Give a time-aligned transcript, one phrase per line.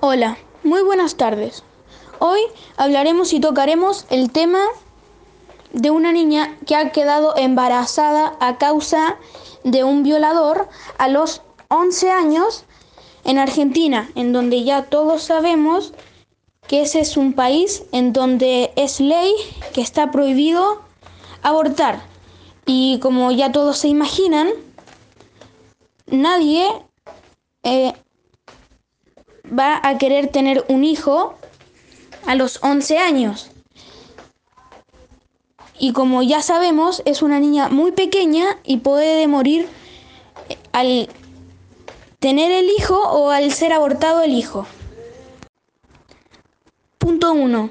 [0.00, 1.64] Hola, muy buenas tardes.
[2.18, 2.40] Hoy
[2.76, 4.60] hablaremos y tocaremos el tema
[5.72, 9.16] de una niña que ha quedado embarazada a causa
[9.64, 12.66] de un violador a los 11 años
[13.24, 15.94] en Argentina, en donde ya todos sabemos
[16.68, 19.32] que ese es un país en donde es ley
[19.72, 20.82] que está prohibido
[21.42, 22.02] abortar.
[22.66, 24.50] Y como ya todos se imaginan,
[26.06, 26.68] nadie
[27.62, 27.94] eh,
[29.56, 31.34] va a querer tener un hijo
[32.26, 33.50] a los 11 años.
[35.78, 39.68] Y como ya sabemos, es una niña muy pequeña y puede morir
[40.72, 41.08] al
[42.18, 44.66] tener el hijo o al ser abortado el hijo.
[46.98, 47.70] Punto 1.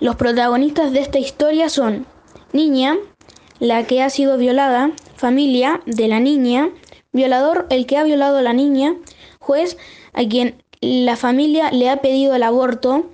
[0.00, 2.06] Los protagonistas de esta historia son
[2.52, 2.96] niña,
[3.60, 6.70] la que ha sido violada, familia de la niña,
[7.12, 8.96] violador, el que ha violado a la niña,
[9.38, 9.78] juez,
[10.12, 13.06] a quien la familia le ha pedido el aborto,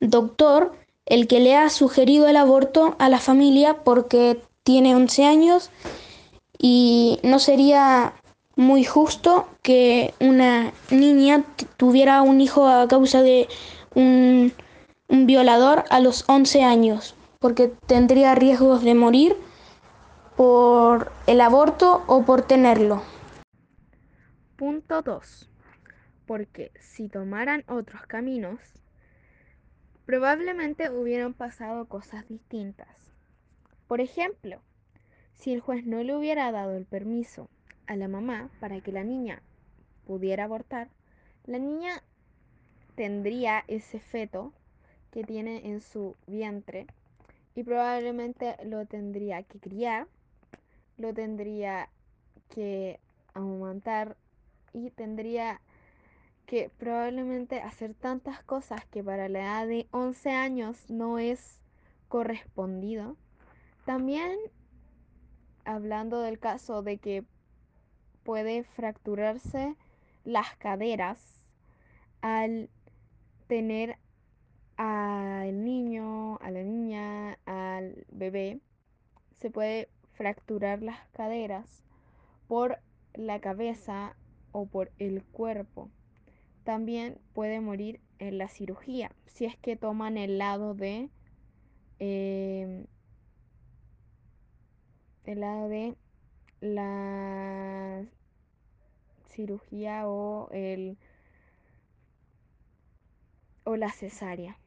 [0.00, 0.72] doctor,
[1.06, 5.70] el que le ha sugerido el aborto a la familia porque tiene 11 años
[6.56, 8.14] y no sería
[8.54, 11.44] muy justo que una niña
[11.76, 13.48] tuviera un hijo a causa de
[13.94, 14.52] un,
[15.08, 19.36] un, violador a los 11 años, porque tendría riesgos de morir
[20.36, 23.02] por el aborto o por tenerlo.
[24.56, 25.48] Punto 2
[26.26, 28.60] porque si tomaran otros caminos,
[30.04, 32.88] probablemente hubieran pasado cosas distintas.
[33.86, 34.60] Por ejemplo,
[35.34, 37.48] si el juez no le hubiera dado el permiso
[37.86, 39.42] a la mamá para que la niña
[40.06, 40.88] pudiera abortar,
[41.44, 42.02] la niña
[42.96, 44.52] tendría ese feto
[45.12, 46.86] que tiene en su vientre
[47.54, 50.08] y probablemente lo tendría que criar,
[50.98, 51.88] lo tendría
[52.48, 52.98] que
[53.34, 54.16] amamantar
[54.72, 55.60] y tendría
[56.46, 61.60] que probablemente hacer tantas cosas que para la edad de 11 años no es
[62.08, 63.16] correspondido.
[63.84, 64.38] También
[65.64, 67.24] hablando del caso de que
[68.22, 69.76] puede fracturarse
[70.24, 71.18] las caderas
[72.20, 72.70] al
[73.48, 73.98] tener
[74.76, 78.60] al niño, a la niña, al bebé,
[79.38, 81.84] se puede fracturar las caderas
[82.46, 82.78] por
[83.14, 84.16] la cabeza
[84.52, 85.90] o por el cuerpo
[86.66, 91.08] también puede morir en la cirugía si es que toman el lado de
[92.00, 92.84] eh,
[95.24, 95.94] el lado de
[96.60, 98.04] la
[99.30, 100.98] cirugía o el
[103.62, 104.58] o la cesárea.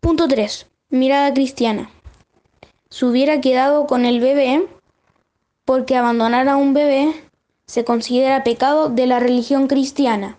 [0.00, 0.70] Punto 3.
[0.90, 1.90] Mirada cristiana.
[2.90, 4.66] Se hubiera quedado con el bebé
[5.64, 7.14] porque abandonar a un bebé
[7.68, 10.38] se considera pecado de la religión cristiana.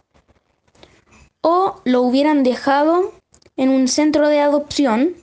[1.42, 3.14] O lo hubieran dejado
[3.56, 5.14] en un centro de adopción,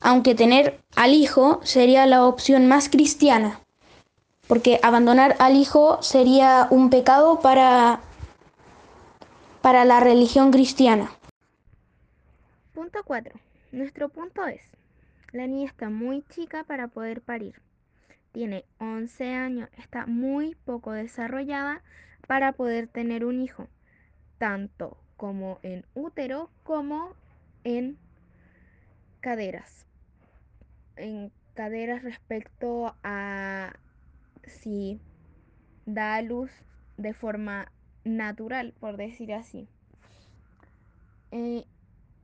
[0.00, 3.60] aunque tener al hijo sería la opción más cristiana,
[4.48, 8.00] porque abandonar al hijo sería un pecado para,
[9.60, 11.12] para la religión cristiana.
[12.74, 13.38] Punto 4.
[13.72, 14.62] Nuestro punto es,
[15.32, 17.67] la niña está muy chica para poder parir
[18.38, 21.82] tiene 11 años, está muy poco desarrollada
[22.28, 23.66] para poder tener un hijo,
[24.38, 27.16] tanto como en útero como
[27.64, 27.98] en
[29.18, 29.86] caderas.
[30.94, 33.72] En caderas respecto a
[34.46, 35.00] si
[35.84, 36.52] da a luz
[36.96, 37.72] de forma
[38.04, 39.66] natural, por decir así.
[41.32, 41.64] Eh,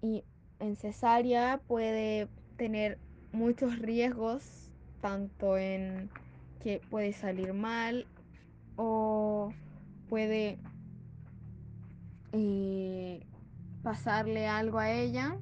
[0.00, 0.22] y
[0.60, 3.00] en cesárea puede tener
[3.32, 4.63] muchos riesgos
[5.04, 6.08] tanto en
[6.62, 8.06] que puede salir mal
[8.76, 9.52] o
[10.08, 10.56] puede
[12.32, 13.20] eh,
[13.82, 15.36] pasarle algo a ella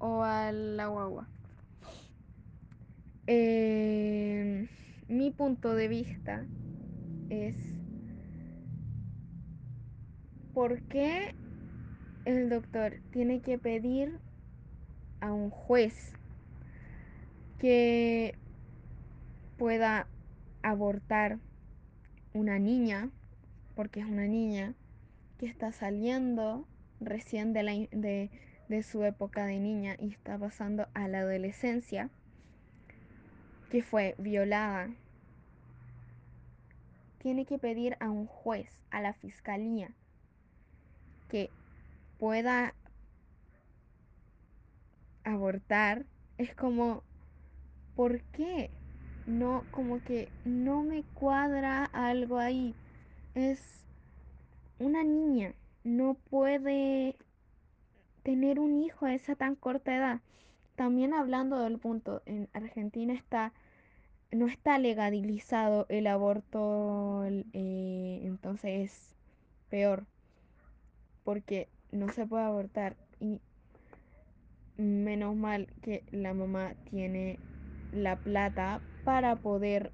[0.00, 1.26] o a la guagua.
[3.26, 4.68] Eh,
[5.08, 6.44] mi punto de vista
[7.30, 7.56] es
[10.52, 11.34] por qué
[12.26, 14.20] el doctor tiene que pedir
[15.22, 16.12] a un juez
[17.58, 18.34] que
[19.56, 20.06] pueda
[20.62, 21.38] abortar
[22.32, 23.10] una niña,
[23.74, 24.74] porque es una niña
[25.38, 26.66] que está saliendo
[27.00, 28.30] recién de,
[28.68, 32.10] de, su época de niña y está pasando a la adolescencia,
[33.70, 34.90] que fue violada,
[37.18, 39.90] tiene que pedir a un juez, a la fiscalía,
[41.28, 41.50] que
[42.18, 42.74] pueda
[45.24, 46.06] abortar,
[46.38, 47.02] es como,
[47.94, 48.70] ¿por qué?
[49.26, 52.74] No, como que no me cuadra algo ahí.
[53.34, 53.60] Es
[54.78, 57.16] una niña, no puede
[58.22, 60.20] tener un hijo a esa tan corta edad.
[60.74, 63.52] También hablando del punto, en Argentina está
[64.32, 69.14] no está legalizado el aborto, eh, entonces es
[69.70, 70.04] peor,
[71.24, 73.40] porque no se puede abortar y
[74.76, 77.38] menos mal que la mamá tiene
[77.96, 79.92] la plata para poder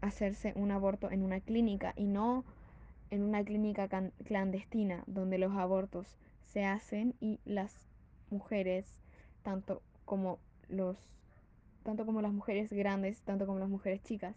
[0.00, 2.44] hacerse un aborto en una clínica y no
[3.10, 3.88] en una clínica
[4.24, 6.06] clandestina donde los abortos
[6.44, 7.74] se hacen y las
[8.30, 8.86] mujeres,
[9.42, 10.38] tanto como
[10.68, 10.96] los
[11.84, 14.34] tanto como las mujeres grandes, tanto como las mujeres chicas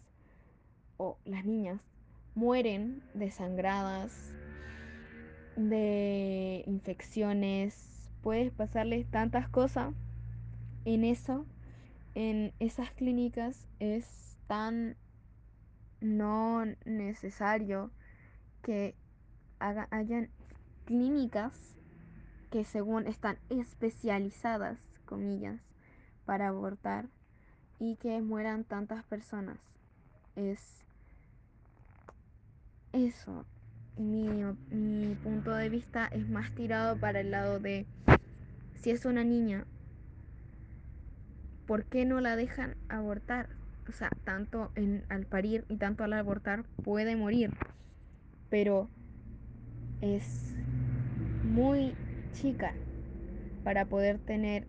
[0.98, 1.80] o las niñas,
[2.36, 4.32] mueren desangradas,
[5.56, 7.74] de infecciones,
[8.22, 9.94] puedes pasarles tantas cosas.
[10.84, 11.44] En eso,
[12.14, 14.96] en esas clínicas es tan
[16.00, 17.90] no necesario
[18.62, 18.94] que
[19.58, 20.30] hayan
[20.86, 21.76] clínicas
[22.50, 25.60] que según están especializadas, comillas,
[26.24, 27.08] para abortar
[27.78, 29.58] y que mueran tantas personas.
[30.36, 30.84] Es
[32.92, 33.44] eso.
[33.96, 34.26] Mi,
[34.70, 37.86] mi punto de vista es más tirado para el lado de
[38.80, 39.66] si es una niña,
[41.70, 43.48] ¿por qué no la dejan abortar?
[43.88, 44.72] O sea, tanto
[45.08, 47.52] al parir y tanto al abortar puede morir,
[48.48, 48.90] pero
[50.00, 50.52] es
[51.44, 51.94] muy
[52.32, 52.74] chica
[53.62, 54.66] para poder tener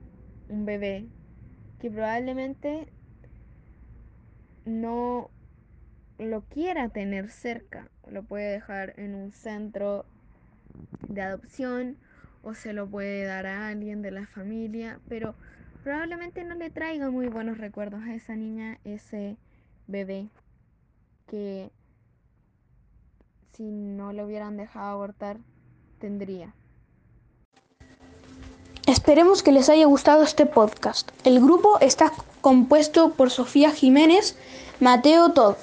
[0.47, 1.07] un bebé
[1.79, 2.93] que probablemente
[4.65, 5.31] no
[6.19, 7.89] lo quiera tener cerca.
[8.11, 10.05] Lo puede dejar en un centro
[11.07, 11.97] de adopción
[12.43, 15.33] o se lo puede dar a alguien de la familia, pero
[15.83, 19.37] probablemente no le traiga muy buenos recuerdos a esa niña, ese
[19.87, 20.29] bebé
[21.27, 21.71] que
[23.53, 25.37] si no lo hubieran dejado abortar
[25.99, 26.53] tendría.
[28.87, 31.09] Esperemos que les haya gustado este podcast.
[31.23, 32.11] El grupo está
[32.41, 34.35] compuesto por Sofía Jiménez,
[34.79, 35.55] Mateo Todd.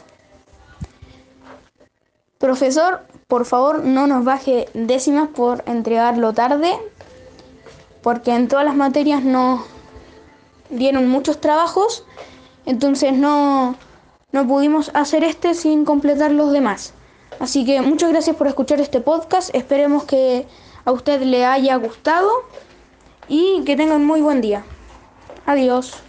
[2.38, 6.72] Profesor, por favor no nos baje décimas por entregarlo tarde,
[8.02, 9.77] porque en todas las materias nos
[10.70, 12.04] dieron muchos trabajos,
[12.66, 13.76] entonces no,
[14.32, 16.94] no pudimos hacer este sin completar los demás.
[17.40, 20.46] Así que muchas gracias por escuchar este podcast, esperemos que
[20.84, 22.30] a usted le haya gustado
[23.28, 24.64] y que tengan muy buen día.
[25.46, 26.07] Adiós.